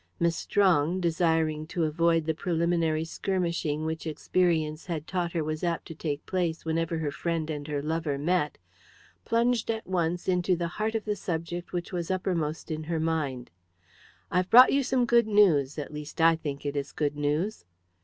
Miss 0.19 0.35
Strong, 0.35 0.99
desiring 1.01 1.67
to 1.67 1.83
avoid 1.83 2.25
the 2.25 2.33
preliminary 2.33 3.05
skirmishing 3.05 3.85
which 3.85 4.07
experience 4.07 4.87
had 4.87 5.05
taught 5.05 5.33
her 5.33 5.43
was 5.43 5.63
apt 5.63 5.85
to 5.89 5.93
take 5.93 6.25
place 6.25 6.65
whenever 6.65 6.97
her 6.97 7.11
friend 7.11 7.51
and 7.51 7.67
her 7.67 7.83
lover 7.83 8.17
met, 8.17 8.57
plunged 9.25 9.69
at 9.69 9.85
once 9.85 10.27
into 10.27 10.55
the 10.55 10.67
heart 10.81 10.95
of 10.95 11.05
the 11.05 11.15
subject 11.15 11.71
which 11.71 11.93
was 11.93 12.09
uppermost 12.09 12.71
in 12.71 12.85
her 12.85 12.99
mind. 12.99 13.51
"I've 14.31 14.49
brought 14.49 14.73
you 14.73 14.81
some 14.81 15.05
good 15.05 15.27
news 15.27 15.77
at 15.77 15.93
least 15.93 16.19
I 16.19 16.35
think 16.35 16.65
it 16.65 16.75
is 16.75 16.91
good 16.93 17.15
news." 17.15 17.63